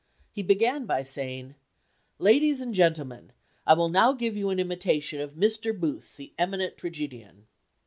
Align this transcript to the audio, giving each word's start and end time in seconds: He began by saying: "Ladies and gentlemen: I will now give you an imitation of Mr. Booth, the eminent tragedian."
He 0.31 0.41
began 0.41 0.87
by 0.87 1.03
saying: 1.03 1.53
"Ladies 2.17 2.59
and 2.59 2.73
gentlemen: 2.73 3.33
I 3.67 3.75
will 3.75 3.87
now 3.87 4.13
give 4.13 4.35
you 4.35 4.49
an 4.49 4.59
imitation 4.59 5.21
of 5.21 5.35
Mr. 5.35 5.79
Booth, 5.79 6.17
the 6.17 6.33
eminent 6.39 6.75
tragedian." 6.75 7.45